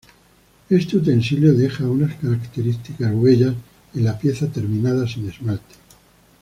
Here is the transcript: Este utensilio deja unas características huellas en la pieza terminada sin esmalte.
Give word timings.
Este 0.71 0.97
utensilio 0.97 1.53
deja 1.53 1.87
unas 1.87 2.15
características 2.15 3.13
huellas 3.13 3.53
en 3.93 4.03
la 4.05 4.17
pieza 4.17 4.47
terminada 4.47 5.07
sin 5.07 5.29
esmalte. 5.29 5.75